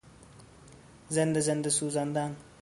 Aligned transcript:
زنده 1.15 1.39
زنده 1.47 1.69
سوزاندن 1.77 2.35